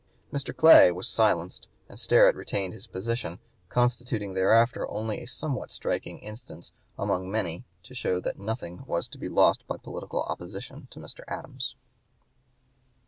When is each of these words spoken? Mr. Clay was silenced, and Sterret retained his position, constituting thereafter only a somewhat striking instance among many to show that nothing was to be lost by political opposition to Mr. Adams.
Mr. 0.33 0.51
Clay 0.57 0.89
was 0.91 1.07
silenced, 1.07 1.67
and 1.87 1.99
Sterret 1.99 2.33
retained 2.33 2.73
his 2.73 2.87
position, 2.87 3.37
constituting 3.69 4.33
thereafter 4.33 4.89
only 4.89 5.21
a 5.21 5.27
somewhat 5.27 5.69
striking 5.69 6.17
instance 6.21 6.71
among 6.97 7.29
many 7.29 7.65
to 7.83 7.93
show 7.93 8.19
that 8.19 8.39
nothing 8.39 8.83
was 8.87 9.07
to 9.09 9.19
be 9.19 9.29
lost 9.29 9.67
by 9.67 9.77
political 9.77 10.23
opposition 10.23 10.87
to 10.89 10.99
Mr. 10.99 11.23
Adams. 11.27 11.75